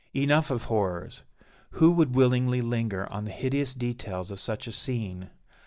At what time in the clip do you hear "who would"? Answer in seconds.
1.73-2.15